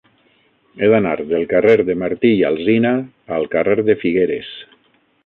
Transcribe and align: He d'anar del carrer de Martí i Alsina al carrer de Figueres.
He 0.77 0.87
d'anar 0.93 1.11
del 1.33 1.43
carrer 1.51 1.75
de 1.89 1.95
Martí 2.05 2.31
i 2.37 2.41
Alsina 2.49 2.95
al 3.37 3.47
carrer 3.57 3.77
de 3.91 3.97
Figueres. 4.05 4.51